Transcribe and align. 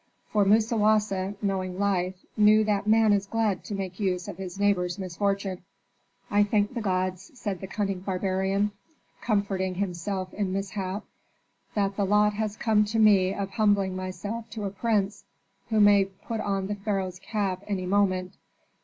For 0.31 0.45
Musawasa 0.45 1.35
knowing 1.43 1.77
life, 1.77 2.25
knew 2.35 2.63
that 2.63 2.87
man 2.87 3.13
is 3.13 3.27
glad 3.27 3.63
to 3.65 3.75
make 3.75 3.99
use 3.99 4.27
of 4.27 4.37
his 4.39 4.59
neighbor's 4.59 4.97
misfortune. 4.97 5.61
"I 6.31 6.41
thank 6.43 6.73
the 6.73 6.81
gods," 6.81 7.29
said 7.39 7.61
the 7.61 7.67
cunning 7.67 7.99
barbarian, 7.99 8.71
comforting 9.21 9.75
himself 9.75 10.33
in 10.33 10.51
mishap, 10.53 11.03
"that 11.75 11.97
the 11.97 12.05
lot 12.05 12.33
has 12.33 12.57
come 12.57 12.83
to 12.85 12.97
me 12.97 13.31
of 13.31 13.51
humbling 13.51 13.95
myself 13.95 14.49
to 14.49 14.63
a 14.65 14.71
prince 14.71 15.23
who 15.69 15.79
may 15.79 16.05
put 16.05 16.39
on 16.39 16.65
the 16.65 16.73
pharaoh's 16.73 17.19
cap 17.19 17.63
any 17.67 17.85
moment. 17.85 18.33